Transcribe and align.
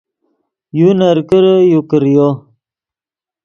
یو 0.79 0.87
نرکرے 0.99 1.55
یو 1.71 1.79
کریو 1.89 2.27